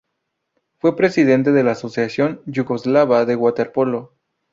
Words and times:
Fue 0.79 0.95
presidente 0.95 1.51
de 1.51 1.63
la 1.63 1.73
Asociación 1.73 2.41
yugoslava 2.47 3.23
de 3.25 3.35
waterpolo. 3.35 4.15